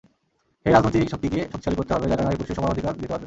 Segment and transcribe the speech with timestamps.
[0.61, 3.19] সেই রাজনৈতিক শক্তিকে শক্তিশালী করতে হবে, যারা নারী-পুরুষের সমান অধিকার দিতে পারবে।